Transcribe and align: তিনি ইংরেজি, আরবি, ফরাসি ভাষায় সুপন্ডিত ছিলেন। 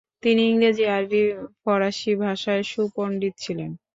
তিনি 0.23 0.41
ইংরেজি, 0.49 0.85
আরবি, 0.89 1.21
ফরাসি 1.61 2.11
ভাষায় 2.23 2.63
সুপন্ডিত 2.63 3.33
ছিলেন। 3.37 3.71